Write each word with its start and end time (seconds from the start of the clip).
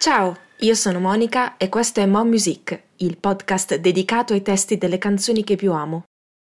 Ciao, 0.00 0.34
io 0.60 0.74
sono 0.74 0.98
Monica 0.98 1.58
e 1.58 1.68
questo 1.68 2.00
è 2.00 2.06
Mom 2.06 2.26
Music, 2.26 2.84
il 2.96 3.18
podcast 3.18 3.74
dedicato 3.74 4.32
ai 4.32 4.40
testi 4.40 4.78
delle 4.78 4.96
canzoni 4.96 5.44
che 5.44 5.56
più 5.56 5.72
amo. 5.72 6.04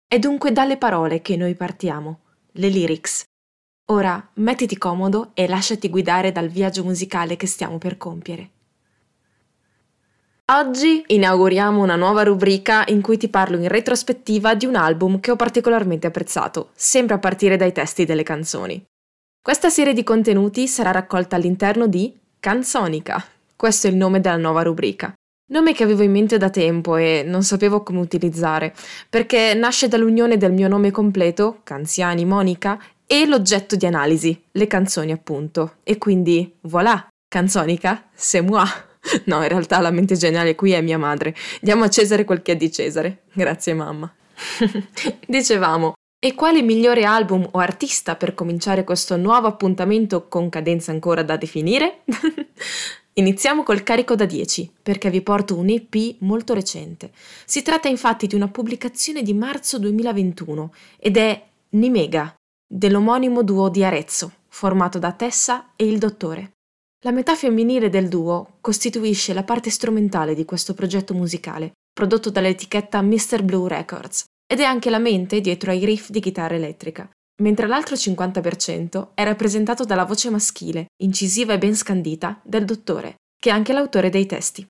È 0.09 0.19
dunque 0.19 0.53
dalle 0.53 0.79
parole 0.79 1.21
che 1.21 1.37
noi 1.37 1.55
partiamo, 1.55 2.21
le 2.53 2.69
lyrics. 2.69 3.25
Ora 3.91 4.27
mettiti 4.37 4.79
comodo 4.79 5.33
e 5.35 5.47
lasciati 5.47 5.91
guidare 5.91 6.33
dal 6.33 6.49
viaggio 6.49 6.83
musicale 6.83 7.37
che 7.37 7.47
stiamo 7.47 7.77
per 7.77 7.99
compiere. 7.99 8.51
Oggi 10.47 11.05
inauguriamo 11.09 11.83
una 11.83 11.97
nuova 11.97 12.23
rubrica 12.23 12.85
in 12.87 13.03
cui 13.03 13.19
ti 13.19 13.29
parlo 13.29 13.59
in 13.59 13.69
retrospettiva 13.69 14.55
di 14.55 14.65
un 14.65 14.77
album 14.77 15.21
che 15.21 15.31
ho 15.31 15.37
particolarmente 15.37 16.07
apprezzato, 16.07 16.71
sempre 16.75 17.17
a 17.17 17.19
partire 17.19 17.59
dai 17.59 17.73
testi 17.73 18.07
delle 18.07 18.23
canzoni. 18.23 18.83
Questa 19.43 19.69
serie 19.69 19.93
di 19.93 20.05
contenuti 20.05 20.67
sarà 20.67 20.91
raccolta 20.91 21.37
all'interno 21.37 21.87
di 21.87 22.19
Canzonica, 22.41 23.23
questo 23.63 23.87
è 23.87 23.91
il 23.91 23.97
nome 23.97 24.19
della 24.19 24.39
nuova 24.39 24.63
rubrica. 24.63 25.13
Nome 25.53 25.73
che 25.73 25.85
avevo 25.85 26.03
in 26.03 26.11
mente 26.11 26.37
da 26.37 26.51
tempo 26.51 26.97
e 26.97 27.23
non 27.25 27.45
sapevo 27.45 27.85
come 27.85 28.01
utilizzare, 28.01 28.75
perché 29.09 29.55
nasce 29.55 29.87
dall'unione 29.87 30.37
del 30.37 30.51
mio 30.51 30.67
nome 30.67 30.91
completo, 30.91 31.61
Canziani 31.63 32.25
Monica, 32.25 32.77
e 33.07 33.25
l'oggetto 33.25 33.77
di 33.77 33.87
analisi, 33.87 34.37
le 34.51 34.67
canzoni 34.67 35.13
appunto. 35.13 35.75
E 35.85 35.97
quindi, 35.97 36.53
voilà, 36.63 37.07
Canzonica, 37.29 38.09
c'est 38.17 38.45
moi. 38.45 38.67
No, 39.27 39.43
in 39.43 39.49
realtà 39.49 39.79
la 39.79 39.93
mente 39.93 40.17
geniale 40.17 40.57
qui 40.57 40.73
è 40.73 40.81
mia 40.81 40.99
madre. 40.99 41.33
Diamo 41.61 41.85
a 41.85 41.89
Cesare 41.89 42.25
quel 42.25 42.43
che 42.43 42.53
è 42.53 42.57
di 42.57 42.73
Cesare. 42.73 43.23
Grazie 43.33 43.75
mamma. 43.75 44.13
Dicevamo, 45.25 45.93
e 46.19 46.35
quale 46.35 46.63
migliore 46.63 47.05
album 47.05 47.47
o 47.49 47.59
artista 47.61 48.17
per 48.17 48.35
cominciare 48.35 48.83
questo 48.83 49.17
nuovo 49.17 49.47
appuntamento 49.47 50.27
con 50.27 50.49
cadenza 50.49 50.91
ancora 50.91 51.23
da 51.23 51.37
definire? 51.37 52.03
Iniziamo 53.15 53.63
col 53.63 53.83
carico 53.83 54.15
da 54.15 54.25
10, 54.25 54.73
perché 54.83 55.11
vi 55.11 55.21
porto 55.21 55.55
un 55.55 55.69
EP 55.69 56.17
molto 56.21 56.55
recente. 56.55 57.13
Si 57.45 57.61
tratta 57.61 57.89
infatti 57.89 58.27
di 58.27 58.35
una 58.35 58.49
pubblicazione 58.49 59.23
di 59.23 59.35
marzo 59.35 59.79
2021 59.79 60.73
ed 60.97 61.19
è 61.19 61.47
Nimega, 61.71 62.35
dell'omonimo 62.67 63.43
duo 63.43 63.69
di 63.69 63.85
Arezzo, 63.85 64.33
formato 64.49 64.99
da 64.99 65.13
Tessa 65.13 65.73
e 65.77 65.87
il 65.87 65.99
Dottore. 65.99 66.53
La 67.05 67.11
metà 67.11 67.35
femminile 67.35 67.91
del 67.91 68.09
duo 68.09 68.57
costituisce 68.63 69.35
la 69.35 69.43
parte 69.43 69.69
strumentale 69.69 70.35
di 70.35 70.47
questo 70.47 70.73
progetto 70.73 71.13
musicale, 71.13 71.73
prodotto 71.93 72.31
dall'etichetta 72.31 73.03
Mr. 73.03 73.43
Blue 73.43 73.69
Records, 73.69 74.25
ed 74.47 74.61
è 74.61 74.65
anche 74.65 74.89
la 74.89 74.99
mente 74.99 75.43
dietro 75.43 75.71
ai 75.71 75.85
riff 75.85 76.09
di 76.09 76.21
chitarra 76.21 76.55
elettrica, 76.55 77.11
mentre 77.37 77.67
l'altro 77.67 77.95
50% 77.95 79.09
è 79.15 79.25
rappresentato 79.25 79.85
dalla 79.85 80.05
voce 80.05 80.31
maschile, 80.31 80.87
incisiva 81.03 81.55
e 81.55 81.59
ben 81.59 81.75
scandita, 81.75 82.41
del 82.45 82.65
dottore, 82.65 83.17
che 83.39 83.51
è 83.51 83.53
anche 83.53 83.73
l'autore 83.73 84.11
dei 84.11 84.27
testi. 84.27 84.67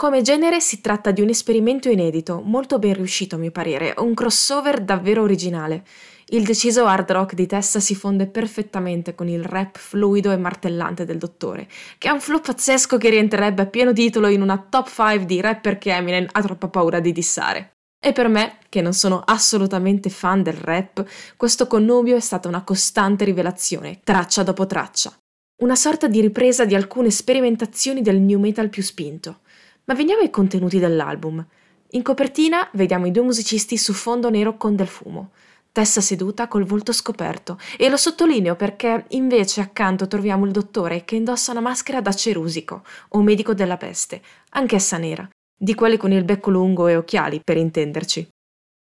Come 0.00 0.22
genere 0.22 0.60
si 0.60 0.80
tratta 0.80 1.10
di 1.10 1.22
un 1.22 1.28
esperimento 1.28 1.88
inedito, 1.88 2.40
molto 2.44 2.78
ben 2.78 2.94
riuscito 2.94 3.34
a 3.34 3.38
mio 3.38 3.50
parere, 3.50 3.94
un 3.98 4.14
crossover 4.14 4.80
davvero 4.80 5.22
originale. 5.22 5.84
Il 6.26 6.44
deciso 6.44 6.86
hard 6.86 7.10
rock 7.10 7.34
di 7.34 7.46
Tessa 7.46 7.80
si 7.80 7.96
fonde 7.96 8.28
perfettamente 8.28 9.16
con 9.16 9.26
il 9.26 9.42
rap 9.42 9.76
fluido 9.76 10.30
e 10.30 10.36
martellante 10.36 11.04
del 11.04 11.18
dottore, 11.18 11.66
che 11.98 12.06
ha 12.06 12.12
un 12.12 12.20
flow 12.20 12.40
pazzesco 12.40 12.96
che 12.96 13.10
rientrerebbe 13.10 13.62
a 13.62 13.66
pieno 13.66 13.92
titolo 13.92 14.28
in 14.28 14.40
una 14.40 14.58
top 14.58 14.88
5 14.88 15.24
di 15.24 15.40
rapper 15.40 15.78
che 15.78 15.92
Eminem 15.92 16.28
ha 16.30 16.42
troppa 16.42 16.68
paura 16.68 17.00
di 17.00 17.10
dissare. 17.10 17.77
E 18.08 18.12
per 18.14 18.28
me, 18.28 18.56
che 18.70 18.80
non 18.80 18.94
sono 18.94 19.22
assolutamente 19.22 20.08
fan 20.08 20.42
del 20.42 20.54
rap, 20.54 21.04
questo 21.36 21.66
connubio 21.66 22.16
è 22.16 22.20
stata 22.20 22.48
una 22.48 22.62
costante 22.62 23.26
rivelazione, 23.26 24.00
traccia 24.02 24.42
dopo 24.42 24.64
traccia. 24.64 25.12
Una 25.56 25.76
sorta 25.76 26.08
di 26.08 26.22
ripresa 26.22 26.64
di 26.64 26.74
alcune 26.74 27.10
sperimentazioni 27.10 28.00
del 28.00 28.18
new 28.18 28.38
metal 28.38 28.70
più 28.70 28.82
spinto. 28.82 29.40
Ma 29.84 29.92
veniamo 29.92 30.22
ai 30.22 30.30
contenuti 30.30 30.78
dell'album. 30.78 31.46
In 31.90 32.02
copertina 32.02 32.66
vediamo 32.72 33.04
i 33.04 33.10
due 33.10 33.24
musicisti 33.24 33.76
su 33.76 33.92
fondo 33.92 34.30
nero 34.30 34.56
con 34.56 34.74
del 34.74 34.88
fumo. 34.88 35.32
Tessa 35.70 36.00
seduta 36.00 36.48
col 36.48 36.64
volto 36.64 36.94
scoperto 36.94 37.58
e 37.76 37.90
lo 37.90 37.98
sottolineo 37.98 38.56
perché 38.56 39.04
invece 39.08 39.60
accanto 39.60 40.08
troviamo 40.08 40.46
il 40.46 40.52
dottore 40.52 41.04
che 41.04 41.16
indossa 41.16 41.50
una 41.50 41.60
maschera 41.60 42.00
da 42.00 42.14
cerusico 42.14 42.84
o 43.08 43.20
medico 43.20 43.52
della 43.52 43.76
peste, 43.76 44.22
anch'essa 44.52 44.96
nera, 44.96 45.28
di 45.58 45.74
quelli 45.74 45.96
con 45.96 46.12
il 46.12 46.24
becco 46.24 46.50
lungo 46.50 46.86
e 46.86 46.96
occhiali, 46.96 47.40
per 47.44 47.56
intenderci. 47.56 48.28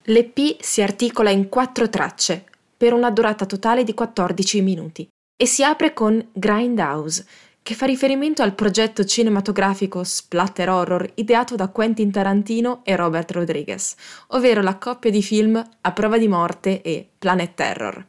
L'EP 0.07 0.61
si 0.61 0.81
articola 0.81 1.31
in 1.31 1.49
quattro 1.49 1.89
tracce, 1.89 2.43
per 2.77 2.93
una 2.93 3.09
durata 3.09 3.45
totale 3.45 3.83
di 3.83 3.93
14 3.93 4.61
minuti, 4.61 5.07
e 5.35 5.45
si 5.45 5.63
apre 5.63 5.93
con 5.93 6.23
Grindhouse, 6.33 7.25
che 7.63 7.73
fa 7.73 7.87
riferimento 7.87 8.43
al 8.43 8.53
progetto 8.53 9.03
cinematografico 9.03 10.03
splatter 10.03 10.69
horror 10.69 11.09
ideato 11.15 11.55
da 11.55 11.69
Quentin 11.69 12.11
Tarantino 12.11 12.81
e 12.83 12.95
Robert 12.95 13.31
Rodriguez, 13.31 13.95
ovvero 14.27 14.61
la 14.61 14.77
coppia 14.77 15.09
di 15.09 15.23
film 15.23 15.63
A 15.81 15.91
prova 15.91 16.19
di 16.19 16.27
morte 16.27 16.83
e 16.83 17.09
Planet 17.17 17.55
Terror. 17.55 18.05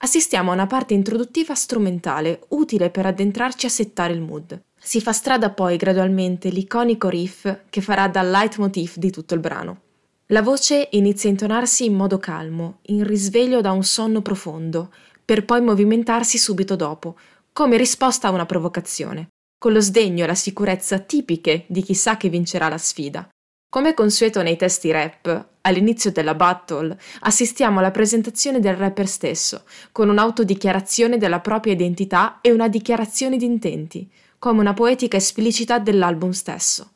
Assistiamo 0.00 0.50
a 0.50 0.54
una 0.54 0.66
parte 0.66 0.92
introduttiva 0.92 1.54
strumentale, 1.54 2.42
utile 2.48 2.90
per 2.90 3.06
addentrarci 3.06 3.64
a 3.64 3.70
settare 3.70 4.12
il 4.12 4.20
mood. 4.20 4.60
Si 4.86 5.00
fa 5.00 5.10
strada 5.10 5.50
poi 5.50 5.76
gradualmente 5.76 6.48
l'iconico 6.48 7.08
riff 7.08 7.52
che 7.68 7.80
farà 7.80 8.06
da 8.06 8.22
leitmotiv 8.22 8.98
di 8.98 9.10
tutto 9.10 9.34
il 9.34 9.40
brano. 9.40 9.80
La 10.26 10.42
voce 10.42 10.90
inizia 10.92 11.28
a 11.28 11.32
intonarsi 11.32 11.86
in 11.86 11.94
modo 11.94 12.18
calmo, 12.18 12.78
in 12.82 13.04
risveglio 13.04 13.60
da 13.60 13.72
un 13.72 13.82
sonno 13.82 14.22
profondo, 14.22 14.92
per 15.24 15.44
poi 15.44 15.60
movimentarsi 15.60 16.38
subito 16.38 16.76
dopo, 16.76 17.16
come 17.52 17.76
risposta 17.76 18.28
a 18.28 18.30
una 18.30 18.46
provocazione, 18.46 19.30
con 19.58 19.72
lo 19.72 19.80
sdegno 19.80 20.22
e 20.22 20.28
la 20.28 20.36
sicurezza 20.36 21.00
tipiche 21.00 21.64
di 21.66 21.82
chi 21.82 21.94
sa 21.94 22.16
che 22.16 22.28
vincerà 22.28 22.68
la 22.68 22.78
sfida. 22.78 23.28
Come 23.68 23.92
consueto 23.92 24.40
nei 24.40 24.54
testi 24.54 24.92
rap, 24.92 25.46
all'inizio 25.62 26.12
della 26.12 26.36
battle 26.36 26.96
assistiamo 27.22 27.80
alla 27.80 27.90
presentazione 27.90 28.60
del 28.60 28.76
rapper 28.76 29.08
stesso, 29.08 29.64
con 29.90 30.08
un'autodichiarazione 30.10 31.18
della 31.18 31.40
propria 31.40 31.72
identità 31.72 32.38
e 32.40 32.52
una 32.52 32.68
dichiarazione 32.68 33.36
di 33.36 33.46
intenti, 33.46 34.08
come 34.38 34.60
una 34.60 34.74
poetica 34.74 35.16
esplicita 35.16 35.78
dell'album 35.78 36.30
stesso. 36.30 36.90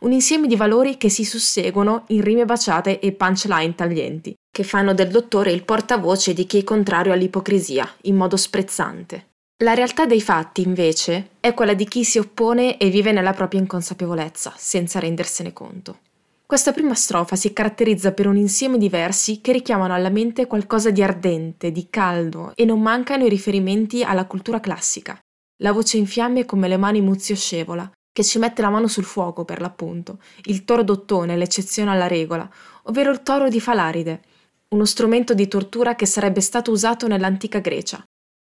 Un 0.00 0.12
insieme 0.12 0.46
di 0.46 0.56
valori 0.56 0.96
che 0.96 1.08
si 1.08 1.24
susseguono 1.24 2.04
in 2.08 2.22
rime 2.22 2.44
baciate 2.44 3.00
e 3.00 3.12
punchline 3.12 3.74
taglienti, 3.74 4.34
che 4.50 4.62
fanno 4.62 4.94
del 4.94 5.08
dottore 5.08 5.52
il 5.52 5.64
portavoce 5.64 6.32
di 6.32 6.46
chi 6.46 6.58
è 6.58 6.64
contrario 6.64 7.12
all'ipocrisia, 7.12 7.88
in 8.02 8.16
modo 8.16 8.36
sprezzante. 8.36 9.26
La 9.62 9.74
realtà 9.74 10.06
dei 10.06 10.20
fatti, 10.20 10.62
invece, 10.62 11.30
è 11.40 11.52
quella 11.52 11.74
di 11.74 11.86
chi 11.86 12.02
si 12.02 12.18
oppone 12.18 12.78
e 12.78 12.88
vive 12.88 13.12
nella 13.12 13.34
propria 13.34 13.60
inconsapevolezza, 13.60 14.54
senza 14.56 14.98
rendersene 14.98 15.52
conto. 15.52 15.98
Questa 16.46 16.72
prima 16.72 16.94
strofa 16.94 17.36
si 17.36 17.52
caratterizza 17.52 18.12
per 18.12 18.26
un 18.26 18.36
insieme 18.36 18.78
di 18.78 18.88
versi 18.88 19.40
che 19.40 19.52
richiamano 19.52 19.94
alla 19.94 20.08
mente 20.08 20.46
qualcosa 20.46 20.90
di 20.90 21.02
ardente, 21.02 21.70
di 21.70 21.88
caldo, 21.90 22.52
e 22.56 22.64
non 22.64 22.80
mancano 22.80 23.24
i 23.24 23.28
riferimenti 23.28 24.02
alla 24.02 24.24
cultura 24.24 24.60
classica, 24.60 25.16
la 25.60 25.72
voce 25.72 25.96
in 25.96 26.06
fiamme 26.06 26.44
come 26.44 26.68
le 26.68 26.76
mani 26.76 27.00
Muzio 27.00 27.34
scevola, 27.34 27.90
che 28.12 28.24
ci 28.24 28.38
mette 28.38 28.62
la 28.62 28.70
mano 28.70 28.88
sul 28.88 29.04
fuoco 29.04 29.44
per 29.44 29.60
l'appunto, 29.60 30.18
il 30.44 30.64
toro 30.64 30.82
d'ottone, 30.82 31.36
l'eccezione 31.36 31.90
alla 31.90 32.06
regola, 32.06 32.48
ovvero 32.84 33.10
il 33.10 33.22
toro 33.22 33.48
di 33.48 33.60
Falaride, 33.60 34.22
uno 34.68 34.84
strumento 34.84 35.34
di 35.34 35.48
tortura 35.48 35.94
che 35.94 36.06
sarebbe 36.06 36.40
stato 36.40 36.70
usato 36.70 37.06
nell'antica 37.06 37.58
Grecia. 37.58 38.02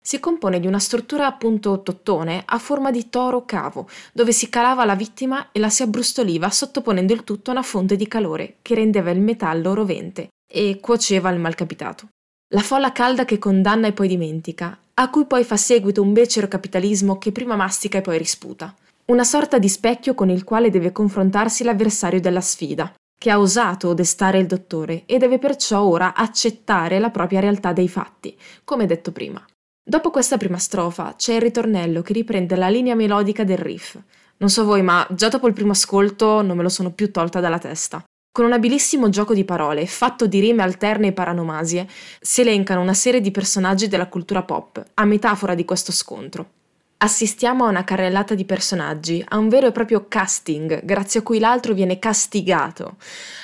Si 0.01 0.21
compone 0.21 0.61
di 0.61 0.69
una 0.69 0.79
struttura 0.79 1.27
appunto 1.27 1.83
tottone 1.83 2.43
a 2.47 2.59
forma 2.59 2.91
di 2.91 3.11
toro 3.11 3.45
cavo, 3.45 3.89
dove 4.13 4.33
si 4.33 4.49
calava 4.49 4.85
la 4.85 4.95
vittima 4.95 5.51
e 5.51 5.59
la 5.59 5.69
si 5.69 5.83
abbrustoliva 5.83 6.49
sottoponendo 6.49 7.13
il 7.13 7.25
tutto 7.25 7.51
a 7.51 7.55
una 7.55 7.63
fonte 7.63 7.97
di 7.97 8.07
calore 8.07 8.59
che 8.63 8.77
rendeva 8.77 9.11
il 9.11 9.21
metallo 9.21 9.75
rovente 9.75 10.29
e 10.49 10.79
cuoceva 10.81 11.31
il 11.31 11.41
malcapitato. 11.41 12.09
La 12.51 12.61
folla 12.61 12.93
calda 12.93 13.25
che 13.25 13.39
condanna 13.39 13.89
e 13.89 13.93
poi 13.93 14.07
dimentica, 14.07 14.79
a 14.95 15.11
cui 15.11 15.27
poi 15.27 15.43
fa 15.43 15.57
seguito 15.57 16.01
un 16.01 16.13
becero 16.13 16.47
capitalismo 16.47 17.19
che 17.19 17.33
prima 17.33 17.57
mastica 17.57 17.99
e 17.99 18.03
poi 18.03 18.19
risputa. 18.19 18.73
Una 19.07 19.25
sorta 19.25 19.59
di 19.59 19.69
specchio 19.69 20.15
con 20.15 20.31
il 20.31 20.45
quale 20.45 20.71
deve 20.71 20.93
confrontarsi 20.93 21.65
l'avversario 21.65 22.21
della 22.21 22.41
sfida, 22.41 22.95
che 23.19 23.31
ha 23.33 23.41
osato 23.41 23.95
destare 23.95 24.39
il 24.39 24.47
dottore 24.47 25.03
e 25.07 25.19
deve 25.19 25.41
perciò 25.41 25.83
ora 25.83 26.15
accettare 26.15 27.01
la 27.01 27.11
propria 27.11 27.41
realtà 27.41 27.73
dei 27.73 27.89
fatti, 27.89 28.39
come 28.63 28.87
detto 28.87 29.11
prima. 29.11 29.45
Dopo 29.85 30.11
questa 30.11 30.37
prima 30.37 30.59
strofa 30.59 31.15
c'è 31.17 31.35
il 31.35 31.41
ritornello 31.41 32.03
che 32.03 32.13
riprende 32.13 32.55
la 32.55 32.69
linea 32.69 32.95
melodica 32.95 33.43
del 33.43 33.59
riff. 33.59 33.99
Non 34.37 34.51
so 34.51 34.65
voi, 34.65 34.83
ma 34.83 35.05
già 35.11 35.29
dopo 35.29 35.49
il 35.49 35.53
primo 35.53 35.73
ascolto 35.73 36.43
non 36.43 36.57
me 36.57 36.63
lo 36.63 36.69
sono 36.69 36.93
più 36.93 37.11
tolta 37.11 37.41
dalla 37.41 37.59
testa. 37.59 38.05
Con 38.37 38.45
un 38.45 38.53
abilissimo 38.53 39.09
gioco 39.09 39.33
di 39.33 39.47
parole, 39.47 39.87
fatto 39.87 40.27
di 40.27 40.41
rime 40.41 40.63
alterne 40.63 41.07
e 41.07 41.13
paranomasie, 41.13 41.89
si 42.21 42.43
elencano 42.43 42.83
una 42.83 42.93
serie 42.93 43.23
di 43.23 43.31
personaggi 43.31 43.89
della 43.89 44.09
cultura 44.09 44.43
pop, 44.43 44.85
a 44.93 45.05
metafora 45.07 45.55
di 45.55 45.65
questo 45.65 45.91
scontro. 45.91 46.47
Assistiamo 46.99 47.67
a 47.67 47.69
una 47.69 47.85
carrellata 47.85 48.35
di 48.35 48.47
personaggi, 48.47 49.23
a 49.29 49.37
un 49.37 49.51
vero 49.51 49.67
e 49.67 49.73
proprio 49.73 50.07
casting, 50.09 50.83
grazie 50.83 51.21
a 51.21 51.23
cui 51.23 51.39
l'altro 51.39 51.75
viene 51.75 51.99
castigato. 51.99 52.97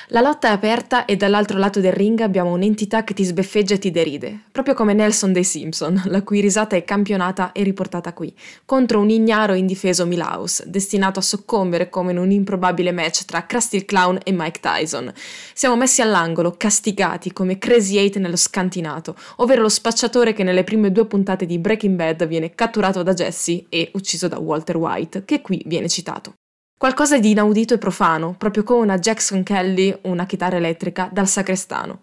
La 0.08 0.22
lotta 0.22 0.48
è 0.48 0.52
aperta 0.52 1.04
e 1.04 1.16
dall'altro 1.16 1.58
lato 1.58 1.78
del 1.80 1.92
ring 1.92 2.20
abbiamo 2.20 2.52
un'entità 2.52 3.04
che 3.04 3.12
ti 3.12 3.24
sbeffeggia 3.24 3.74
e 3.74 3.78
ti 3.78 3.90
deride, 3.90 4.44
proprio 4.50 4.72
come 4.72 4.94
Nelson 4.94 5.34
dei 5.34 5.44
Simpson, 5.44 6.00
la 6.06 6.22
cui 6.22 6.40
risata 6.40 6.76
è 6.76 6.84
campionata 6.84 7.52
e 7.52 7.62
riportata 7.62 8.14
qui, 8.14 8.34
contro 8.64 9.00
un 9.00 9.10
ignaro 9.10 9.52
e 9.52 9.58
indifeso 9.58 10.06
Milhouse, 10.06 10.64
destinato 10.66 11.18
a 11.18 11.22
soccombere 11.22 11.90
come 11.90 12.12
in 12.12 12.18
un 12.18 12.30
improbabile 12.30 12.90
match 12.90 13.26
tra 13.26 13.44
Krusty 13.44 13.76
il 13.76 13.84
Clown 13.84 14.18
e 14.24 14.32
Mike 14.32 14.60
Tyson. 14.60 15.12
Siamo 15.52 15.76
messi 15.76 16.00
all'angolo, 16.00 16.54
castigati 16.56 17.34
come 17.34 17.58
Crazy 17.58 17.98
Eight 17.98 18.16
nello 18.16 18.36
scantinato, 18.36 19.14
ovvero 19.36 19.60
lo 19.60 19.68
spacciatore 19.68 20.32
che 20.32 20.42
nelle 20.42 20.64
prime 20.64 20.90
due 20.90 21.04
puntate 21.04 21.44
di 21.44 21.58
Breaking 21.58 21.96
Bad 21.96 22.26
viene 22.26 22.54
catturato 22.54 23.02
da 23.02 23.12
Jesse 23.12 23.41
e 23.68 23.90
ucciso 23.94 24.28
da 24.28 24.38
Walter 24.38 24.76
White, 24.76 25.24
che 25.24 25.40
qui 25.40 25.62
viene 25.66 25.88
citato. 25.88 26.34
Qualcosa 26.78 27.18
di 27.18 27.30
inaudito 27.30 27.74
e 27.74 27.78
profano, 27.78 28.34
proprio 28.36 28.64
come 28.64 28.82
una 28.82 28.98
Jackson 28.98 29.42
Kelly, 29.42 29.96
una 30.02 30.26
chitarra 30.26 30.56
elettrica, 30.56 31.08
dal 31.12 31.28
sacrestano. 31.28 32.02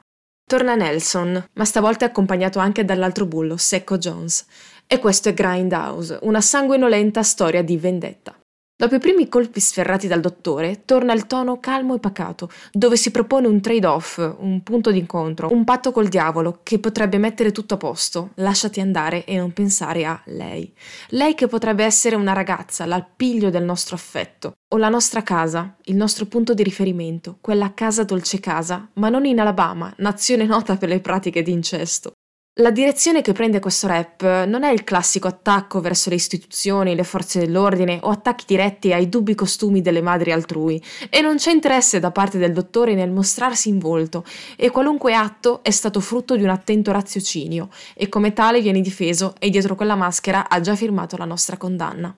Torna 0.50 0.74
Nelson, 0.75 1.45
ma 1.53 1.65
stavolta 1.65 2.06
è 2.06 2.09
accompagnato 2.09 2.59
anche 2.59 2.86
dall'altro 2.86 3.25
bullo, 3.25 3.57
Secco 3.57 3.97
Jones. 3.97 4.45
E 4.88 4.97
questo 5.00 5.30
è 5.30 5.33
Grindhouse, 5.33 6.19
una 6.21 6.41
sanguinolenta 6.41 7.24
storia 7.24 7.62
di 7.62 7.77
vendetta. 7.77 8.38
Dopo 8.81 8.96
i 8.96 9.00
primi 9.00 9.28
colpi 9.28 9.60
sferrati 9.60 10.08
dal 10.08 10.22
dottore, 10.22 10.84
torna 10.86 11.12
il 11.12 11.28
tono 11.28 11.60
calmo 11.60 11.96
e 11.96 12.00
pacato, 12.00 12.50
dove 12.72 12.96
si 12.96 13.12
propone 13.12 13.46
un 13.46 13.60
trade-off, 13.60 14.20
un 14.40 14.64
punto 14.64 14.90
d'incontro, 14.90 15.52
un 15.52 15.66
patto 15.66 15.92
col 15.92 16.08
diavolo 16.08 16.62
che 16.64 16.80
potrebbe 16.80 17.18
mettere 17.18 17.52
tutto 17.52 17.74
a 17.74 17.78
posto. 17.78 18.30
Lasciati 18.36 18.80
andare 18.80 19.26
e 19.26 19.36
non 19.36 19.52
pensare 19.52 20.06
a 20.06 20.22
lei. 20.28 20.74
Lei 21.10 21.36
che 21.36 21.48
potrebbe 21.48 21.84
essere 21.84 22.16
una 22.16 22.31
ragazza, 22.31 22.86
l'alpiglio 22.86 23.50
del 23.50 23.66
nostro 23.66 23.96
affetto, 23.96 24.54
o 24.70 24.78
la 24.78 24.88
nostra 24.88 25.24
casa, 25.24 25.76
il 25.84 25.98
nostro 25.98 26.26
punto 26.28 26.54
di 26.54 26.64
riferimento, 26.64 27.38
quella 27.42 27.74
casa 27.74 28.06
dolce 28.06 28.40
casa, 28.40 28.88
ma 28.94 29.10
non 29.10 29.26
in 29.26 29.42
Alabama, 29.42 29.94
nazione 29.98 30.46
nota 30.46 30.78
per 30.78 30.88
le 30.88 31.02
pratiche 31.02 31.42
di 31.42 31.52
incesto. 31.52 32.14
La 32.59 32.71
direzione 32.71 33.21
che 33.21 33.31
prende 33.31 33.61
questo 33.61 33.88
rap 33.88 34.44
non 34.44 34.63
è 34.63 34.71
il 34.71 34.83
classico 34.83 35.29
attacco 35.29 35.79
verso 35.79 36.09
le 36.09 36.15
istituzioni, 36.15 36.94
le 36.94 37.06
forze 37.06 37.39
dell'ordine 37.39 38.00
o 38.01 38.09
attacchi 38.09 38.44
diretti 38.45 38.91
ai 38.91 39.07
dubbi 39.07 39.33
costumi 39.33 39.79
delle 39.79 40.01
madri 40.01 40.33
altrui 40.33 40.83
e 41.09 41.21
non 41.21 41.38
c'è 41.38 41.51
interesse 41.51 42.01
da 42.01 42.11
parte 42.11 42.38
del 42.38 42.51
dottore 42.51 42.95
nel 42.95 43.11
mostrarsi 43.11 43.69
in 43.69 43.79
volto 43.79 44.25
e 44.57 44.71
qualunque 44.71 45.15
atto 45.15 45.63
è 45.63 45.69
stato 45.69 46.01
frutto 46.01 46.35
di 46.35 46.44
un 46.44 46.50
attento 46.50 46.91
raziocinio 46.91 47.69
e 47.95 48.09
come 48.09 48.33
tale 48.33 48.59
viene 48.59 48.81
difeso 48.81 49.35
e 49.39 49.50
dietro 49.50 49.75
quella 49.75 49.95
maschera 49.95 50.50
ha 50.50 50.59
già 50.59 50.75
firmato 50.75 51.15
la 51.15 51.23
nostra 51.23 51.56
condanna. 51.56 52.13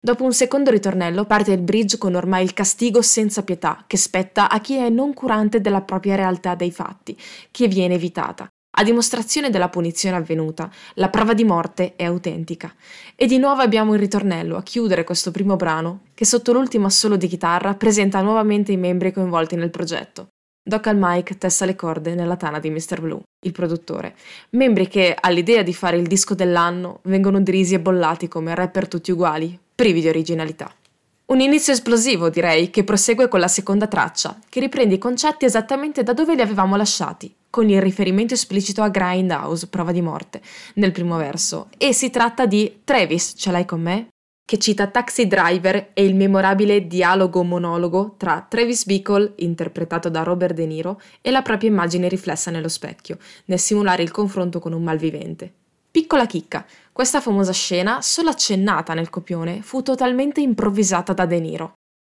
Dopo 0.00 0.24
un 0.24 0.32
secondo 0.32 0.70
ritornello 0.70 1.26
parte 1.26 1.52
il 1.52 1.60
bridge 1.60 1.98
con 1.98 2.14
ormai 2.14 2.42
il 2.42 2.54
castigo 2.54 3.02
senza 3.02 3.42
pietà 3.42 3.84
che 3.86 3.98
spetta 3.98 4.48
a 4.48 4.60
chi 4.60 4.76
è 4.76 4.88
non 4.88 5.12
curante 5.12 5.60
della 5.60 5.82
propria 5.82 6.14
realtà 6.14 6.54
dei 6.54 6.70
fatti, 6.70 7.14
che 7.50 7.68
viene 7.68 7.96
evitata 7.96 8.48
a 8.70 8.84
dimostrazione 8.84 9.50
della 9.50 9.68
punizione 9.68 10.16
avvenuta, 10.16 10.70
la 10.94 11.08
prova 11.08 11.34
di 11.34 11.44
morte 11.44 11.96
è 11.96 12.04
autentica. 12.04 12.72
E 13.16 13.26
di 13.26 13.38
nuovo 13.38 13.62
abbiamo 13.62 13.94
il 13.94 14.00
ritornello 14.00 14.56
a 14.56 14.62
chiudere 14.62 15.04
questo 15.04 15.30
primo 15.30 15.56
brano, 15.56 16.02
che 16.14 16.24
sotto 16.24 16.52
l'ultimo 16.52 16.86
assolo 16.86 17.16
di 17.16 17.26
chitarra 17.26 17.74
presenta 17.74 18.20
nuovamente 18.20 18.70
i 18.70 18.76
membri 18.76 19.12
coinvolti 19.12 19.56
nel 19.56 19.70
progetto. 19.70 20.28
Doc 20.62 20.86
al 20.86 20.96
mic 20.98 21.38
testa 21.38 21.64
le 21.64 21.74
corde 21.74 22.14
nella 22.14 22.36
tana 22.36 22.60
di 22.60 22.68
Mr. 22.68 23.00
Blue, 23.00 23.22
il 23.46 23.52
produttore. 23.52 24.14
Membri 24.50 24.86
che, 24.86 25.16
all'idea 25.18 25.62
di 25.62 25.72
fare 25.72 25.96
il 25.96 26.06
disco 26.06 26.34
dell'anno, 26.34 27.00
vengono 27.04 27.40
derisi 27.40 27.74
e 27.74 27.80
bollati 27.80 28.28
come 28.28 28.54
rapper 28.54 28.86
tutti 28.86 29.10
uguali, 29.10 29.58
privi 29.74 30.02
di 30.02 30.08
originalità. 30.08 30.70
Un 31.30 31.40
inizio 31.40 31.74
esplosivo, 31.74 32.30
direi, 32.30 32.70
che 32.70 32.84
prosegue 32.84 33.28
con 33.28 33.38
la 33.38 33.48
seconda 33.48 33.86
traccia, 33.86 34.38
che 34.48 34.60
riprende 34.60 34.94
i 34.94 34.98
concetti 34.98 35.44
esattamente 35.44 36.02
da 36.02 36.14
dove 36.14 36.34
li 36.34 36.40
avevamo 36.40 36.74
lasciati, 36.74 37.34
con 37.50 37.68
il 37.68 37.82
riferimento 37.82 38.32
esplicito 38.32 38.80
a 38.80 38.88
Grindhouse, 38.88 39.66
prova 39.66 39.92
di 39.92 40.00
morte, 40.00 40.40
nel 40.76 40.90
primo 40.90 41.18
verso. 41.18 41.68
E 41.76 41.92
si 41.92 42.08
tratta 42.08 42.46
di 42.46 42.80
Travis, 42.82 43.34
ce 43.36 43.50
l'hai 43.50 43.66
con 43.66 43.82
me? 43.82 44.08
Che 44.42 44.56
cita 44.56 44.86
Taxi 44.86 45.26
Driver 45.26 45.90
e 45.92 46.02
il 46.02 46.14
memorabile 46.14 46.86
dialogo-monologo 46.86 48.14
tra 48.16 48.46
Travis 48.48 48.86
Bickle, 48.86 49.34
interpretato 49.36 50.08
da 50.08 50.22
Robert 50.22 50.54
De 50.54 50.64
Niro, 50.64 50.98
e 51.20 51.30
la 51.30 51.42
propria 51.42 51.68
immagine 51.68 52.08
riflessa 52.08 52.50
nello 52.50 52.68
specchio, 52.68 53.18
nel 53.44 53.58
simulare 53.58 54.02
il 54.02 54.10
confronto 54.10 54.60
con 54.60 54.72
un 54.72 54.82
malvivente. 54.82 55.52
Piccola 55.90 56.26
chicca, 56.26 56.64
questa 56.98 57.20
famosa 57.20 57.52
scena, 57.52 58.02
solo 58.02 58.30
accennata 58.30 58.92
nel 58.92 59.08
copione, 59.08 59.62
fu 59.62 59.82
totalmente 59.82 60.40
improvvisata 60.40 61.12
da 61.12 61.26
De 61.26 61.38
Niro. 61.38 61.74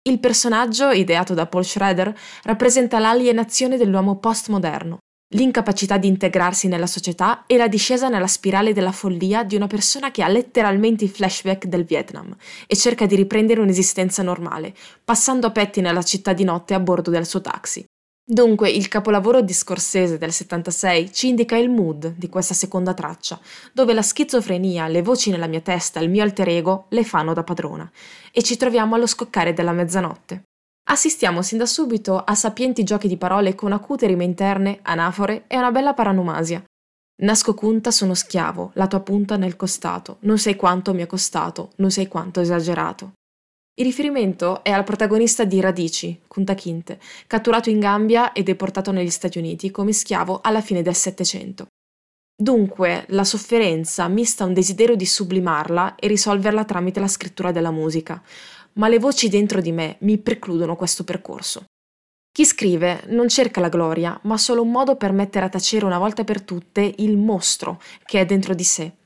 Il 0.07 0.21
personaggio, 0.21 0.91
ideato 0.91 1.33
da 1.33 1.47
Paul 1.47 1.65
Schrader, 1.65 2.17
rappresenta 2.43 2.97
l'alienazione 2.97 3.75
dell'uomo 3.75 4.19
postmoderno, 4.19 4.99
l'incapacità 5.35 5.97
di 5.97 6.07
integrarsi 6.07 6.69
nella 6.69 6.87
società 6.87 7.43
e 7.45 7.57
la 7.57 7.67
discesa 7.67 8.07
nella 8.07 8.25
spirale 8.25 8.71
della 8.71 8.93
follia 8.93 9.43
di 9.43 9.57
una 9.57 9.67
persona 9.67 10.11
che 10.11 10.23
ha 10.23 10.29
letteralmente 10.29 11.03
i 11.03 11.09
flashback 11.09 11.65
del 11.65 11.83
Vietnam 11.83 12.33
e 12.65 12.73
cerca 12.77 13.05
di 13.05 13.17
riprendere 13.17 13.59
un'esistenza 13.59 14.23
normale, 14.23 14.73
passando 15.03 15.47
a 15.47 15.51
petti 15.51 15.81
nella 15.81 16.03
città 16.03 16.31
di 16.31 16.45
notte 16.45 16.73
a 16.73 16.79
bordo 16.79 17.11
del 17.11 17.25
suo 17.25 17.41
taxi. 17.41 17.83
Dunque, 18.31 18.69
il 18.69 18.89
capolavoro 18.89 19.41
di 19.41 19.53
Scorsese 19.53 20.19
del 20.19 20.31
76 20.31 21.11
ci 21.11 21.29
indica 21.29 21.57
il 21.57 21.71
mood 21.71 22.13
di 22.15 22.29
questa 22.29 22.53
seconda 22.53 22.93
traccia, 22.93 23.39
dove 23.73 23.91
la 23.91 24.03
schizofrenia, 24.03 24.87
le 24.87 25.01
voci 25.01 25.31
nella 25.31 25.47
mia 25.47 25.61
testa, 25.61 25.99
il 25.99 26.11
mio 26.11 26.21
alter 26.21 26.47
ego 26.49 26.85
le 26.89 27.03
fanno 27.03 27.33
da 27.33 27.41
padrona, 27.41 27.89
e 28.31 28.43
ci 28.43 28.55
troviamo 28.55 28.93
allo 28.93 29.07
scoccare 29.07 29.53
della 29.53 29.71
mezzanotte. 29.71 30.43
Assistiamo 30.91 31.41
sin 31.41 31.57
da 31.57 31.65
subito 31.65 32.19
a 32.19 32.35
sapienti 32.35 32.83
giochi 32.83 33.07
di 33.07 33.17
parole 33.17 33.55
con 33.55 33.71
acute 33.71 34.05
rime 34.05 34.25
interne, 34.25 34.77
anafore 34.83 35.45
e 35.47 35.57
una 35.57 35.71
bella 35.71 35.95
paranomasia. 35.95 36.63
Nasco 37.23 37.55
cunta 37.55 37.89
sono 37.89 38.13
schiavo, 38.13 38.73
la 38.75 38.85
tua 38.85 38.99
punta 38.99 39.37
nel 39.37 39.55
costato, 39.55 40.17
non 40.19 40.37
sai 40.37 40.55
quanto 40.55 40.93
mi 40.93 41.01
è 41.01 41.07
costato, 41.07 41.71
non 41.77 41.89
sai 41.89 42.07
quanto 42.07 42.41
esagerato. 42.41 43.13
Il 43.79 43.85
riferimento 43.85 44.61
è 44.61 44.71
al 44.71 44.83
protagonista 44.83 45.45
di 45.45 45.61
Radici, 45.61 46.19
Kunta 46.27 46.53
Kinte, 46.53 46.99
catturato 47.27 47.69
in 47.69 47.79
Gambia 47.79 48.33
e 48.33 48.43
deportato 48.43 48.91
negli 48.91 49.09
Stati 49.09 49.37
Uniti 49.37 49.71
come 49.71 49.93
schiavo 49.93 50.41
alla 50.43 50.59
fine 50.59 50.81
del 50.81 50.95
Settecento. 50.95 51.67
Dunque, 52.35 53.05
la 53.07 53.23
sofferenza 53.23 54.05
mista 54.09 54.43
un 54.43 54.53
desiderio 54.53 54.97
di 54.97 55.05
sublimarla 55.05 55.95
e 55.95 56.07
risolverla 56.07 56.65
tramite 56.65 56.99
la 56.99 57.07
scrittura 57.07 57.53
della 57.53 57.71
musica, 57.71 58.21
ma 58.73 58.89
le 58.89 58.99
voci 58.99 59.29
dentro 59.29 59.61
di 59.61 59.71
me 59.71 59.95
mi 59.99 60.17
precludono 60.17 60.75
questo 60.75 61.05
percorso. 61.05 61.63
Chi 62.33 62.43
scrive 62.43 63.03
non 63.07 63.29
cerca 63.29 63.61
la 63.61 63.69
gloria, 63.69 64.19
ma 64.23 64.37
solo 64.37 64.61
un 64.61 64.71
modo 64.71 64.97
per 64.97 65.13
mettere 65.13 65.45
a 65.45 65.49
tacere 65.49 65.85
una 65.85 65.99
volta 65.99 66.25
per 66.25 66.41
tutte 66.41 66.95
il 66.97 67.15
mostro 67.15 67.81
che 68.03 68.19
è 68.19 68.25
dentro 68.25 68.53
di 68.53 68.63
sé 68.65 68.97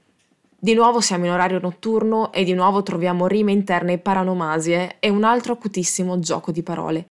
di 0.64 0.76
nuovo 0.76 1.02
siamo 1.02 1.26
in 1.26 1.32
orario 1.32 1.60
notturno 1.60 2.32
e 2.32 2.46
di 2.46 2.54
nuovo 2.54 2.84
troviamo 2.84 3.28
rime 3.28 3.52
interne 3.52 3.98
paranomasie 3.98 4.96
e 5.02 5.10
un 5.10 5.26
altro 5.26 5.52
acutissimo 5.52 6.20
gioco 6.20 6.54
di 6.54 6.64
parole. 6.64 7.08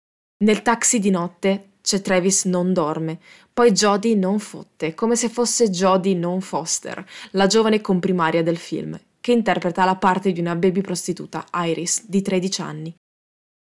Nel 0.43 0.61
taxi 0.61 0.99
di 0.99 1.09
notte 1.09 1.75
c'è 1.81 2.01
Travis 2.01 2.43
non 2.43 2.73
dorme, 2.73 3.19
poi 3.53 3.71
Jodie 3.71 4.15
non 4.15 4.39
fotte, 4.39 4.93
come 4.95 5.15
se 5.15 5.29
fosse 5.29 5.69
Jodie 5.69 6.13
non 6.13 6.41
Foster, 6.41 7.01
la 7.31 7.47
giovane 7.47 7.79
comprimaria 7.79 8.43
del 8.43 8.57
film, 8.57 8.99
che 9.21 9.31
interpreta 9.31 9.85
la 9.85 9.95
parte 9.95 10.33
di 10.33 10.41
una 10.41 10.57
baby 10.57 10.81
prostituta, 10.81 11.45
Iris, 11.53 12.03
di 12.05 12.21
13 12.21 12.61
anni. 12.61 12.93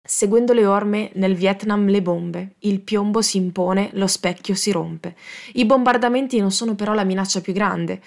Seguendo 0.03 0.53
le 0.53 0.65
orme, 0.65 1.11
nel 1.13 1.35
Vietnam 1.35 1.85
le 1.85 2.01
bombe, 2.01 2.55
il 2.61 2.81
piombo 2.81 3.21
si 3.21 3.37
impone, 3.37 3.91
lo 3.93 4.07
specchio 4.07 4.55
si 4.55 4.71
rompe. 4.71 5.15
I 5.53 5.65
bombardamenti 5.65 6.39
non 6.39 6.49
sono 6.49 6.73
però 6.73 6.93
la 6.93 7.03
minaccia 7.03 7.39
più 7.39 7.53
grande. 7.53 8.01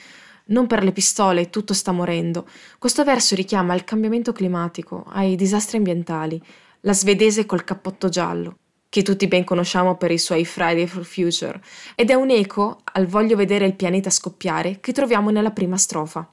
Non 0.51 0.67
per 0.67 0.83
le 0.83 0.93
pistole, 0.93 1.51
tutto 1.51 1.75
sta 1.75 1.93
morendo. 1.93 2.47
Questo 2.79 3.05
verso 3.05 3.35
richiama 3.35 3.75
il 3.75 3.85
cambiamento 3.85 4.33
climatico, 4.33 5.05
ai 5.09 5.37
disastri 5.37 5.77
ambientali, 5.77 6.41
la 6.81 6.95
svedese 6.95 7.45
col 7.45 7.65
cappotto 7.65 8.09
giallo, 8.09 8.57
che 8.89 9.03
tutti 9.03 9.29
ben 9.29 9.45
conosciamo 9.45 9.97
per 9.97 10.11
i 10.11 10.17
suoi 10.17 10.47
Friday 10.47 10.87
for 10.87 11.05
Future, 11.05 11.61
ed 11.95 12.09
è 12.09 12.15
un 12.15 12.31
eco 12.31 12.81
al 12.93 13.07
voglio 13.07 13.37
vedere 13.37 13.67
il 13.67 13.75
pianeta 13.75 14.09
scoppiare 14.09 14.81
che 14.81 14.93
troviamo 14.93 15.29
nella 15.29 15.51
prima 15.51 15.77
strofa. 15.77 16.27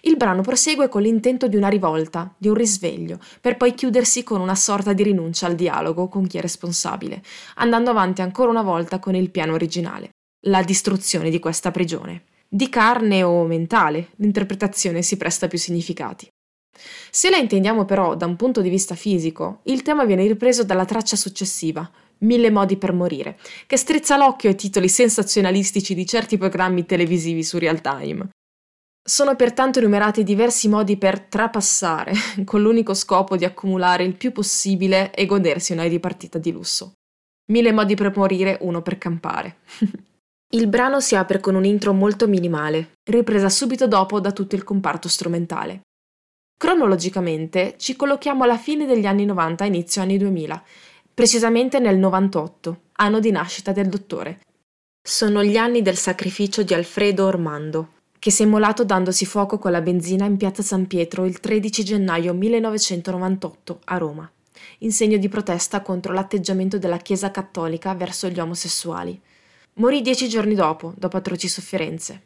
Il 0.00 0.16
brano 0.16 0.42
prosegue 0.42 0.88
con 0.88 1.02
l'intento 1.02 1.46
di 1.46 1.56
una 1.56 1.68
rivolta, 1.68 2.34
di 2.36 2.48
un 2.48 2.54
risveglio, 2.54 3.20
per 3.40 3.56
poi 3.56 3.74
chiudersi 3.74 4.24
con 4.24 4.40
una 4.40 4.56
sorta 4.56 4.92
di 4.92 5.04
rinuncia 5.04 5.46
al 5.46 5.54
dialogo 5.54 6.08
con 6.08 6.26
chi 6.26 6.38
è 6.38 6.40
responsabile, 6.40 7.22
andando 7.56 7.90
avanti 7.90 8.20
ancora 8.20 8.50
una 8.50 8.62
volta 8.62 8.98
con 8.98 9.14
il 9.14 9.30
piano 9.30 9.52
originale, 9.52 10.10
la 10.46 10.62
distruzione 10.62 11.30
di 11.30 11.38
questa 11.38 11.70
prigione. 11.70 12.24
Di 12.48 12.68
carne 12.68 13.22
o 13.22 13.44
mentale, 13.44 14.10
l'interpretazione 14.16 15.02
si 15.02 15.16
presta 15.16 15.48
più 15.48 15.58
significati. 15.58 16.28
Se 17.10 17.30
la 17.30 17.36
intendiamo 17.36 17.84
però 17.84 18.16
da 18.16 18.26
un 18.26 18.36
punto 18.36 18.60
di 18.60 18.68
vista 18.68 18.94
fisico, 18.94 19.60
il 19.64 19.82
tema 19.82 20.04
viene 20.04 20.26
ripreso 20.26 20.64
dalla 20.64 20.84
traccia 20.84 21.16
successiva, 21.16 21.88
Mille 22.18 22.50
modi 22.50 22.76
per 22.76 22.92
morire, 22.92 23.38
che 23.66 23.76
strizza 23.76 24.16
l'occhio 24.16 24.48
ai 24.48 24.56
titoli 24.56 24.88
sensazionalistici 24.88 25.94
di 25.94 26.06
certi 26.06 26.38
programmi 26.38 26.86
televisivi 26.86 27.42
su 27.42 27.58
real 27.58 27.80
time. 27.80 28.28
Sono 29.06 29.36
pertanto 29.36 29.80
enumerati 29.80 30.22
diversi 30.22 30.68
modi 30.68 30.96
per 30.96 31.20
trapassare, 31.20 32.14
con 32.44 32.62
l'unico 32.62 32.94
scopo 32.94 33.36
di 33.36 33.44
accumulare 33.44 34.04
il 34.04 34.16
più 34.16 34.32
possibile 34.32 35.12
e 35.12 35.26
godersi 35.26 35.72
una 35.72 35.86
di 35.86 36.00
partita 36.00 36.38
di 36.38 36.50
lusso. 36.50 36.94
Mille 37.52 37.72
modi 37.72 37.94
per 37.94 38.16
morire, 38.16 38.56
uno 38.62 38.80
per 38.80 38.96
campare. 38.96 39.56
il 40.52 40.66
brano 40.68 41.00
si 41.00 41.16
apre 41.16 41.40
con 41.40 41.54
un 41.54 41.64
intro 41.64 41.92
molto 41.92 42.28
minimale, 42.28 42.92
ripresa 43.10 43.48
subito 43.48 43.88
dopo 43.88 44.20
da 44.20 44.30
tutto 44.30 44.54
il 44.54 44.62
comparto 44.62 45.08
strumentale. 45.08 45.80
Cronologicamente 46.56 47.74
ci 47.76 47.96
collochiamo 47.96 48.44
alla 48.44 48.56
fine 48.56 48.86
degli 48.86 49.06
anni 49.06 49.24
90 49.24 49.64
inizio 49.64 50.02
anni 50.02 50.16
2000, 50.16 50.62
precisamente 51.12 51.78
nel 51.80 51.98
98, 51.98 52.80
anno 52.92 53.20
di 53.20 53.30
nascita 53.30 53.72
del 53.72 53.88
dottore. 53.88 54.40
Sono 55.06 55.42
gli 55.42 55.56
anni 55.56 55.82
del 55.82 55.96
sacrificio 55.96 56.62
di 56.62 56.72
Alfredo 56.72 57.26
Ormando, 57.26 57.88
che 58.18 58.30
si 58.30 58.42
è 58.42 58.46
immolato 58.46 58.84
dandosi 58.84 59.26
fuoco 59.26 59.58
con 59.58 59.72
la 59.72 59.82
benzina 59.82 60.24
in 60.24 60.36
piazza 60.36 60.62
San 60.62 60.86
Pietro 60.86 61.26
il 61.26 61.40
13 61.40 61.84
gennaio 61.84 62.32
1998 62.32 63.80
a 63.84 63.98
Roma, 63.98 64.30
in 64.78 64.92
segno 64.92 65.18
di 65.18 65.28
protesta 65.28 65.82
contro 65.82 66.12
l'atteggiamento 66.12 66.78
della 66.78 66.96
Chiesa 66.96 67.30
cattolica 67.30 67.94
verso 67.94 68.28
gli 68.28 68.40
omosessuali. 68.40 69.20
Morì 69.76 70.02
dieci 70.02 70.28
giorni 70.28 70.54
dopo, 70.54 70.92
dopo 70.96 71.16
atroci 71.16 71.48
sofferenze. 71.48 72.22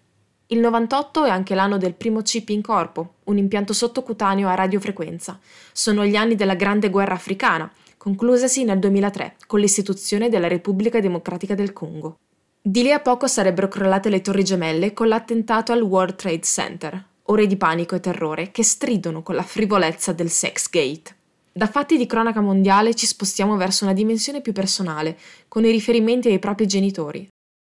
Il 0.48 0.58
98 0.58 1.24
è 1.24 1.30
anche 1.30 1.54
l'anno 1.54 1.78
del 1.78 1.94
primo 1.94 2.20
chip 2.20 2.50
in 2.50 2.60
corpo, 2.60 3.14
un 3.24 3.38
impianto 3.38 3.72
sottocutaneo 3.72 4.48
a 4.48 4.54
radiofrequenza. 4.54 5.38
Sono 5.72 6.04
gli 6.04 6.14
anni 6.14 6.34
della 6.34 6.56
Grande 6.56 6.90
Guerra 6.90 7.14
africana, 7.14 7.72
conclusasi 7.96 8.64
nel 8.64 8.78
2003 8.78 9.36
con 9.46 9.60
l'istituzione 9.60 10.28
della 10.28 10.46
Repubblica 10.46 11.00
Democratica 11.00 11.54
del 11.54 11.72
Congo. 11.72 12.18
Di 12.60 12.82
lì 12.82 12.92
a 12.92 13.00
poco 13.00 13.26
sarebbero 13.26 13.68
crollate 13.68 14.10
le 14.10 14.20
torri 14.20 14.44
gemelle 14.44 14.92
con 14.92 15.08
l'attentato 15.08 15.72
al 15.72 15.80
World 15.80 16.16
Trade 16.16 16.42
Center, 16.42 17.02
ore 17.22 17.46
di 17.46 17.56
panico 17.56 17.94
e 17.94 18.00
terrore 18.00 18.50
che 18.50 18.62
stridono 18.62 19.22
con 19.22 19.34
la 19.34 19.42
frivolezza 19.42 20.12
del 20.12 20.28
sex 20.28 20.68
gate. 20.68 21.16
Da 21.50 21.66
fatti 21.66 21.96
di 21.96 22.04
cronaca 22.04 22.42
mondiale 22.42 22.94
ci 22.94 23.06
spostiamo 23.06 23.56
verso 23.56 23.84
una 23.84 23.94
dimensione 23.94 24.42
più 24.42 24.52
personale, 24.52 25.16
con 25.48 25.64
i 25.64 25.70
riferimenti 25.70 26.28
ai 26.28 26.38
propri 26.38 26.66
genitori. 26.66 27.26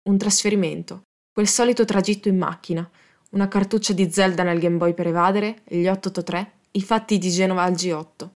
Un 0.07 0.19
trasferimento, 0.19 1.03
Quel 1.33 1.49
solito 1.49 1.85
tragitto 1.85 2.29
in 2.29 2.39
macchina, 2.39 2.89
una 3.33 3.49
cartuccia 3.49 3.93
di 3.93 4.11
Zelda 4.11 4.45
nel 4.45 4.61
Game 4.61 4.77
Boy 4.77 4.95
per 4.95 5.09
evadere, 5.09 5.63
gli 5.67 5.87
883, 5.87 6.53
i 6.71 6.81
fatti 6.81 7.19
di 7.19 7.29
Genova 7.29 7.65
al 7.65 7.73
G8. 7.73 8.31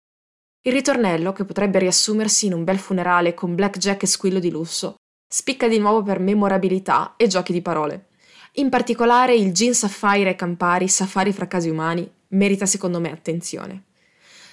Il 0.64 0.74
ritornello, 0.74 1.32
che 1.32 1.46
potrebbe 1.46 1.80
riassumersi 1.80 2.48
in 2.48 2.54
un 2.54 2.64
bel 2.64 2.80
funerale 2.80 3.36
con 3.36 3.54
blackjack 3.54 4.04
e 4.04 4.08
squillo 4.08 4.40
di 4.40 4.50
lusso, 4.50 4.96
spicca 5.32 5.68
di 5.68 5.78
nuovo 5.78 6.02
per 6.02 6.20
memorabilità 6.20 7.14
e 7.16 7.28
giochi 7.28 7.54
di 7.54 7.62
parole. 7.62 8.08
In 8.54 8.70
particolare 8.70 9.36
il 9.36 9.54
Gin 9.54 9.76
Sapphire 9.76 10.32
e 10.32 10.36
Campari 10.36 10.90
Safari 10.90 11.32
fra 11.32 11.48
casi 11.48 11.70
umani 11.70 12.12
merita 12.30 12.66
secondo 12.66 13.00
me 13.00 13.12
attenzione. 13.12 13.84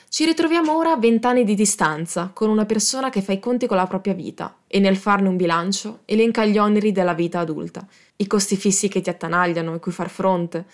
Ci 0.08 0.25
ritroviamo 0.25 0.76
ora 0.76 0.92
a 0.92 0.96
vent'anni 0.96 1.44
di 1.44 1.54
distanza 1.54 2.30
con 2.32 2.49
una 2.49 2.64
persona 2.64 3.11
che 3.11 3.23
fa 3.23 3.32
i 3.32 3.40
conti 3.40 3.66
con 3.66 3.76
la 3.76 3.87
propria 3.87 4.14
vita 4.14 4.56
e 4.76 4.78
nel 4.78 4.99
farne 4.99 5.28
un 5.28 5.37
bilancio 5.37 6.00
elenca 6.04 6.45
gli 6.45 6.59
oneri 6.59 6.92
della 6.92 7.14
vita 7.14 7.38
adulta, 7.38 7.87
i 8.16 8.26
costi 8.26 8.56
fissi 8.56 8.88
che 8.88 9.00
ti 9.00 9.09
attanagliano 9.09 9.75
e 9.75 9.78
cui 9.78 9.90
far 9.90 10.11
fronte, 10.11 10.66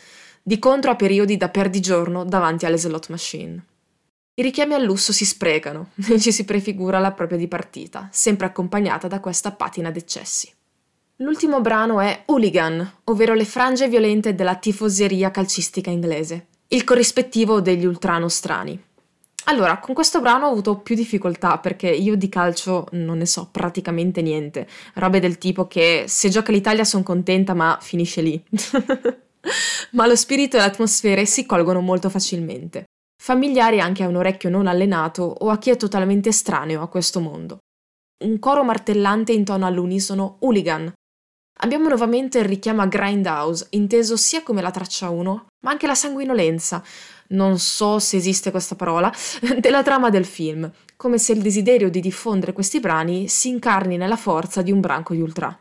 di 0.43 0.59
contro 0.59 0.91
a 0.91 0.97
periodi 0.97 1.37
da 1.37 1.49
perdigiorno 1.49 2.25
davanti 2.25 2.67
alle 2.67 2.79
slot 2.79 3.11
machine. 3.11 3.65
I 4.35 4.43
richiami 4.43 4.75
al 4.75 4.83
lusso 4.83 5.13
si 5.13 5.25
sprecano 5.25 5.91
e 6.11 6.19
ci 6.19 6.33
si 6.33 6.45
prefigura 6.45 6.99
la 6.99 7.13
propria 7.13 7.39
dipartita, 7.39 8.09
sempre 8.11 8.47
accompagnata 8.47 9.07
da 9.07 9.21
questa 9.21 9.53
patina 9.53 9.93
d'eccessi. 9.93 10.53
L'ultimo 11.19 11.61
brano 11.61 12.01
è 12.01 12.25
Hooligan, 12.27 12.95
ovvero 13.05 13.35
le 13.35 13.45
frange 13.45 13.89
violente 13.89 14.35
della 14.35 14.57
tifoseria 14.57 15.31
calcistica 15.31 15.91
inglese, 15.91 16.47
il 16.67 16.83
corrispettivo 16.83 17.61
degli 17.61 17.87
ultranostrani. 17.87 18.83
Allora, 19.45 19.79
con 19.79 19.95
questo 19.95 20.21
brano 20.21 20.47
ho 20.47 20.51
avuto 20.51 20.79
più 20.79 20.95
difficoltà 20.95 21.59
perché 21.59 21.89
io 21.89 22.17
di 22.17 22.29
calcio 22.29 22.87
non 22.93 23.19
ne 23.19 23.27
so 23.27 23.49
praticamente 23.51 24.23
niente. 24.23 24.69
Robe 24.95 25.19
del 25.19 25.39
tipo 25.39 25.67
che 25.67 26.05
se 26.07 26.29
gioca 26.29 26.53
l'Italia 26.53 26.85
sono 26.85 27.03
contenta, 27.03 27.53
ma 27.53 27.79
finisce 27.81 28.21
lì. 28.21 28.43
ma 29.93 30.07
lo 30.07 30.17
spirito 30.17 30.57
e 30.57 30.61
l'atmosfera 30.61 31.25
si 31.25 31.45
colgono 31.45 31.81
molto 31.81 32.09
facilmente. 32.09 32.85
Familiari 33.21 33.81
anche 33.81 34.03
a 34.03 34.09
un 34.09 34.17
orecchio 34.17 34.51
non 34.51 34.67
allenato 34.67 35.23
o 35.23 35.51
a 35.51 35.59
chi 35.59 35.71
è 35.71 35.77
totalmente 35.77 36.29
estraneo 36.29 36.83
a 36.83 36.89
questo 36.89 37.21
mondo. 37.21 37.59
Un 38.25 38.39
coro 38.39 38.63
martellante 38.63 39.33
intona 39.33 39.67
all'unisono 39.67 40.37
Hooligan. 40.41 40.93
Abbiamo 41.61 41.89
nuovamente 41.89 42.39
il 42.39 42.45
richiamo 42.45 42.83
a 42.83 42.87
Grindhouse, 42.87 43.67
inteso 43.71 44.17
sia 44.17 44.43
come 44.43 44.63
la 44.63 44.71
traccia 44.71 45.11
1, 45.11 45.47
ma 45.65 45.71
anche 45.71 45.87
la 45.87 45.95
sanguinolenza, 45.95 46.83
non 47.33 47.59
so 47.59 47.99
se 47.99 48.17
esiste 48.17 48.51
questa 48.51 48.75
parola, 48.75 49.13
della 49.59 49.83
trama 49.83 50.09
del 50.09 50.25
film, 50.25 50.71
come 50.97 51.19
se 51.19 51.33
il 51.33 51.43
desiderio 51.43 51.91
di 51.91 52.01
diffondere 52.01 52.53
questi 52.53 52.81
brani 52.81 53.29
si 53.29 53.49
incarni 53.49 53.97
nella 53.97 54.17
forza 54.17 54.63
di 54.63 54.73
un 54.73 54.81
branco 54.81 55.15
di 55.15 55.21
ultra. 55.21 55.57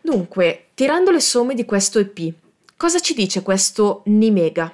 Dunque, 0.00 0.66
tirando 0.74 1.10
le 1.10 1.20
somme 1.20 1.54
di 1.54 1.64
questo 1.64 1.98
EP, 1.98 2.32
cosa 2.76 3.00
ci 3.00 3.14
dice 3.14 3.42
questo 3.42 4.02
Nimega? 4.04 4.72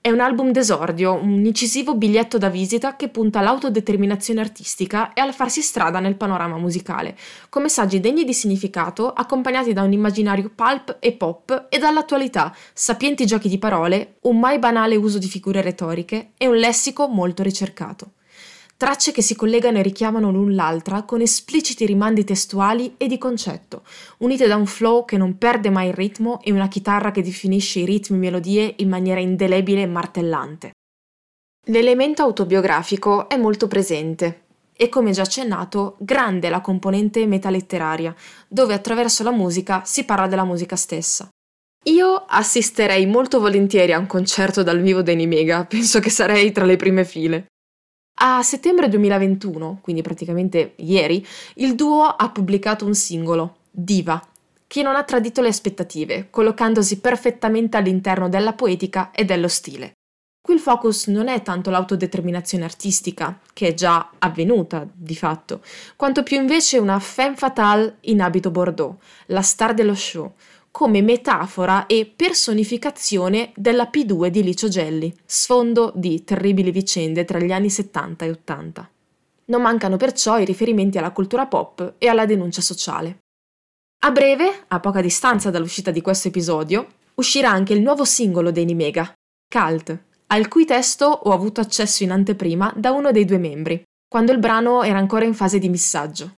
È 0.00 0.10
un 0.10 0.20
album 0.20 0.52
d'esordio, 0.52 1.14
un 1.14 1.44
incisivo 1.44 1.96
biglietto 1.96 2.38
da 2.38 2.48
visita 2.48 2.94
che 2.94 3.08
punta 3.08 3.40
all'autodeterminazione 3.40 4.40
artistica 4.40 5.12
e 5.12 5.20
al 5.20 5.34
farsi 5.34 5.60
strada 5.60 5.98
nel 5.98 6.16
panorama 6.16 6.56
musicale, 6.56 7.16
con 7.48 7.62
messaggi 7.62 7.98
degni 7.98 8.24
di 8.24 8.32
significato 8.32 9.12
accompagnati 9.12 9.72
da 9.72 9.82
un 9.82 9.92
immaginario 9.92 10.52
pulp 10.54 10.98
e 11.00 11.12
pop 11.12 11.66
e 11.68 11.78
dall'attualità, 11.78 12.54
sapienti 12.72 13.26
giochi 13.26 13.48
di 13.48 13.58
parole, 13.58 14.18
un 14.22 14.38
mai 14.38 14.60
banale 14.60 14.94
uso 14.94 15.18
di 15.18 15.28
figure 15.28 15.62
retoriche 15.62 16.30
e 16.38 16.46
un 16.46 16.56
lessico 16.56 17.08
molto 17.08 17.42
ricercato 17.42 18.12
tracce 18.78 19.10
che 19.10 19.22
si 19.22 19.34
collegano 19.34 19.78
e 19.78 19.82
richiamano 19.82 20.30
l'un 20.30 20.54
l'altra 20.54 21.02
con 21.02 21.20
espliciti 21.20 21.84
rimandi 21.84 22.22
testuali 22.22 22.94
e 22.96 23.08
di 23.08 23.18
concetto, 23.18 23.82
unite 24.18 24.46
da 24.46 24.54
un 24.54 24.66
flow 24.66 25.04
che 25.04 25.16
non 25.16 25.36
perde 25.36 25.68
mai 25.68 25.88
il 25.88 25.94
ritmo 25.94 26.40
e 26.42 26.52
una 26.52 26.68
chitarra 26.68 27.10
che 27.10 27.20
definisce 27.20 27.80
i 27.80 27.84
ritmi 27.84 28.16
e 28.16 28.20
melodie 28.20 28.74
in 28.78 28.88
maniera 28.88 29.18
indelebile 29.18 29.82
e 29.82 29.86
martellante. 29.86 30.70
L'elemento 31.66 32.22
autobiografico 32.22 33.28
è 33.28 33.36
molto 33.36 33.66
presente 33.66 34.42
e, 34.72 34.88
come 34.88 35.10
già 35.10 35.22
accennato, 35.22 35.96
grande 35.98 36.48
la 36.48 36.60
componente 36.60 37.26
metaletteraria, 37.26 38.14
dove 38.46 38.74
attraverso 38.74 39.24
la 39.24 39.32
musica 39.32 39.82
si 39.84 40.04
parla 40.04 40.28
della 40.28 40.44
musica 40.44 40.76
stessa. 40.76 41.28
Io 41.86 42.14
assisterei 42.28 43.06
molto 43.06 43.40
volentieri 43.40 43.92
a 43.92 43.98
un 43.98 44.06
concerto 44.06 44.62
dal 44.62 44.80
vivo 44.80 45.02
dei 45.02 45.16
Nimega, 45.16 45.64
penso 45.64 45.98
che 45.98 46.10
sarei 46.10 46.52
tra 46.52 46.64
le 46.64 46.76
prime 46.76 47.04
file. 47.04 47.46
A 48.20 48.42
settembre 48.42 48.88
2021, 48.88 49.78
quindi 49.80 50.02
praticamente 50.02 50.72
ieri, 50.78 51.24
il 51.56 51.76
duo 51.76 52.02
ha 52.02 52.30
pubblicato 52.30 52.84
un 52.84 52.94
singolo, 52.94 53.58
Diva, 53.70 54.20
che 54.66 54.82
non 54.82 54.96
ha 54.96 55.04
tradito 55.04 55.40
le 55.40 55.46
aspettative, 55.48 56.26
collocandosi 56.28 56.98
perfettamente 56.98 57.76
all'interno 57.76 58.28
della 58.28 58.54
poetica 58.54 59.12
e 59.12 59.24
dello 59.24 59.46
stile. 59.46 59.92
Qui 60.40 60.54
il 60.54 60.60
focus 60.60 61.06
non 61.06 61.28
è 61.28 61.42
tanto 61.42 61.70
l'autodeterminazione 61.70 62.64
artistica, 62.64 63.38
che 63.52 63.68
è 63.68 63.74
già 63.74 64.10
avvenuta 64.18 64.84
di 64.92 65.14
fatto, 65.14 65.60
quanto 65.94 66.24
più 66.24 66.40
invece 66.40 66.78
una 66.78 66.98
femme 66.98 67.36
fatale 67.36 67.98
in 68.00 68.20
abito 68.20 68.50
bordeaux, 68.50 68.96
la 69.26 69.42
star 69.42 69.74
dello 69.74 69.94
show, 69.94 70.32
come 70.78 71.02
metafora 71.02 71.86
e 71.86 72.06
personificazione 72.06 73.50
della 73.56 73.90
P2 73.92 74.28
di 74.28 74.44
Licio 74.44 74.68
Gelli, 74.68 75.12
sfondo 75.24 75.90
di 75.92 76.22
terribili 76.22 76.70
vicende 76.70 77.24
tra 77.24 77.40
gli 77.40 77.50
anni 77.50 77.68
70 77.68 78.24
e 78.24 78.30
80. 78.30 78.90
Non 79.46 79.60
mancano 79.60 79.96
perciò 79.96 80.38
i 80.38 80.44
riferimenti 80.44 80.96
alla 80.96 81.10
cultura 81.10 81.46
pop 81.46 81.94
e 81.98 82.06
alla 82.06 82.26
denuncia 82.26 82.60
sociale. 82.60 83.18
A 84.04 84.12
breve, 84.12 84.66
a 84.68 84.78
poca 84.78 85.00
distanza 85.00 85.50
dall'uscita 85.50 85.90
di 85.90 86.00
questo 86.00 86.28
episodio, 86.28 86.86
uscirà 87.14 87.50
anche 87.50 87.72
il 87.72 87.82
nuovo 87.82 88.04
singolo 88.04 88.52
dei 88.52 88.64
Nimega, 88.64 89.12
Cult, 89.52 89.98
al 90.28 90.46
cui 90.46 90.64
testo 90.64 91.06
ho 91.06 91.32
avuto 91.32 91.60
accesso 91.60 92.04
in 92.04 92.12
anteprima 92.12 92.72
da 92.76 92.92
uno 92.92 93.10
dei 93.10 93.24
due 93.24 93.38
membri, 93.38 93.82
quando 94.06 94.30
il 94.30 94.38
brano 94.38 94.84
era 94.84 94.98
ancora 94.98 95.24
in 95.24 95.34
fase 95.34 95.58
di 95.58 95.68
missaggio. 95.68 96.34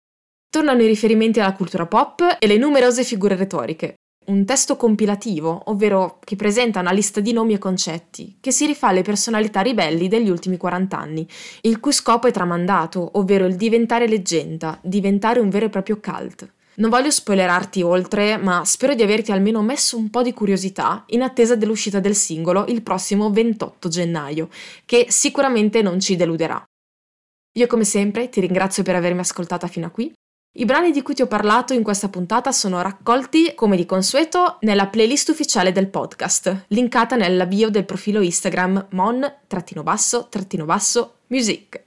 Tornano 0.48 0.80
i 0.80 0.86
riferimenti 0.86 1.40
alla 1.40 1.54
cultura 1.54 1.86
pop 1.86 2.36
e 2.38 2.46
le 2.46 2.56
numerose 2.56 3.02
figure 3.02 3.34
retoriche, 3.34 3.96
un 4.28 4.44
testo 4.44 4.76
compilativo, 4.76 5.62
ovvero 5.66 6.18
che 6.22 6.36
presenta 6.36 6.80
una 6.80 6.92
lista 6.92 7.20
di 7.20 7.32
nomi 7.32 7.54
e 7.54 7.58
concetti, 7.58 8.36
che 8.40 8.50
si 8.50 8.66
rifà 8.66 8.88
alle 8.88 9.02
personalità 9.02 9.60
ribelli 9.60 10.08
degli 10.08 10.28
ultimi 10.28 10.56
40 10.56 10.98
anni, 10.98 11.26
il 11.62 11.80
cui 11.80 11.92
scopo 11.92 12.26
è 12.26 12.30
tramandato, 12.30 13.10
ovvero 13.18 13.46
il 13.46 13.56
diventare 13.56 14.06
leggenda, 14.06 14.78
diventare 14.82 15.40
un 15.40 15.48
vero 15.48 15.66
e 15.66 15.70
proprio 15.70 15.98
cult. 16.00 16.52
Non 16.76 16.90
voglio 16.90 17.10
spoilerarti 17.10 17.82
oltre, 17.82 18.36
ma 18.36 18.64
spero 18.64 18.94
di 18.94 19.02
averti 19.02 19.32
almeno 19.32 19.62
messo 19.62 19.96
un 19.96 20.10
po' 20.10 20.22
di 20.22 20.32
curiosità 20.32 21.02
in 21.08 21.22
attesa 21.22 21.56
dell'uscita 21.56 21.98
del 21.98 22.14
singolo 22.14 22.66
il 22.68 22.82
prossimo 22.82 23.30
28 23.30 23.88
gennaio, 23.88 24.48
che 24.84 25.06
sicuramente 25.08 25.82
non 25.82 25.98
ci 25.98 26.14
deluderà. 26.14 26.62
Io 27.58 27.66
come 27.66 27.84
sempre 27.84 28.28
ti 28.28 28.40
ringrazio 28.40 28.84
per 28.84 28.94
avermi 28.94 29.20
ascoltata 29.20 29.66
fino 29.66 29.86
a 29.86 29.90
qui 29.90 30.12
I 30.52 30.64
brani 30.64 30.90
di 30.90 31.02
cui 31.02 31.14
ti 31.14 31.22
ho 31.22 31.26
parlato 31.26 31.72
in 31.72 31.82
questa 31.82 32.08
puntata 32.08 32.52
sono 32.52 32.82
raccolti, 32.82 33.54
come 33.54 33.76
di 33.76 33.86
consueto, 33.86 34.58
nella 34.62 34.88
playlist 34.88 35.28
ufficiale 35.28 35.72
del 35.72 35.88
podcast, 35.88 36.64
linkata 36.68 37.16
nella 37.16 37.46
bio 37.46 37.70
del 37.70 37.84
profilo 37.84 38.20
Instagram 38.20 38.86
mon-basso-music. 38.90 41.84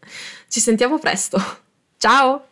Ci 0.47 0.59
sentiamo 0.59 0.99
presto. 0.99 1.37
Ciao! 1.97 2.50